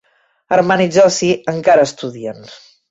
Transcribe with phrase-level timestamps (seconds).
[0.57, 2.45] Armand i Josie encara estudien.